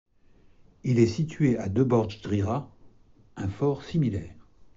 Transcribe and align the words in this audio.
Il 0.83 0.97
est 0.97 1.05
situé 1.05 1.59
à 1.59 1.69
de 1.69 1.83
Borj 1.83 2.21
Drira, 2.23 2.71
un 3.35 3.47
fort 3.47 3.83
similaire. 3.83 4.33